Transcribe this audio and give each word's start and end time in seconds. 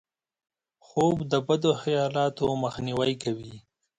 خوب 0.85 1.17
د 1.31 1.33
بدو 1.47 1.71
خیالاتو 1.81 2.45
مخنیوی 2.63 3.13
کوي 3.23 3.53